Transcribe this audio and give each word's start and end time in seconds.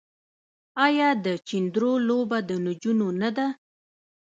آیا 0.85 1.09
د 1.25 1.27
چيندرو 1.47 1.91
لوبه 2.07 2.37
د 2.49 2.51
نجونو 2.65 3.07
نه 3.21 3.29
ده؟ 3.37 3.47